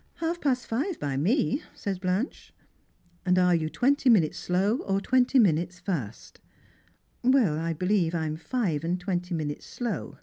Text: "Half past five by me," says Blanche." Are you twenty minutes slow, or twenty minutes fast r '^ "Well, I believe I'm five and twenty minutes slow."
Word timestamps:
"Half 0.14 0.40
past 0.40 0.66
five 0.66 0.98
by 0.98 1.16
me," 1.16 1.62
says 1.72 2.00
Blanche." 2.00 2.52
Are 3.36 3.54
you 3.54 3.70
twenty 3.70 4.10
minutes 4.10 4.36
slow, 4.36 4.78
or 4.78 5.00
twenty 5.00 5.38
minutes 5.38 5.78
fast 5.78 6.40
r 7.22 7.30
'^ 7.30 7.32
"Well, 7.32 7.60
I 7.60 7.74
believe 7.74 8.12
I'm 8.12 8.36
five 8.36 8.82
and 8.82 8.98
twenty 8.98 9.34
minutes 9.36 9.66
slow." 9.66 10.18